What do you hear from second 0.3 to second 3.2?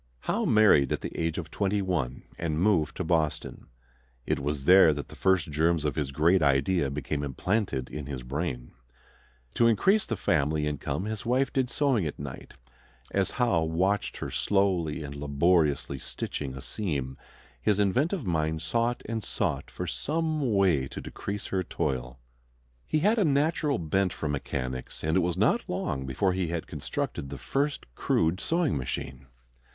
married at the age of twenty one and moved to